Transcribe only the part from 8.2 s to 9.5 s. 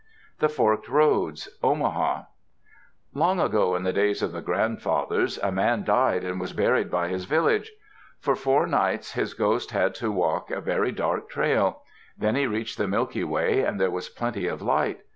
four nights his